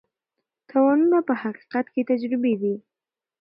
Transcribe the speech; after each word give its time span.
تاوانونه 0.69 1.19
په 1.27 1.33
حقیقت 1.41 1.85
کې 1.93 2.07
تجربې 2.09 2.53
دي. 2.61 2.75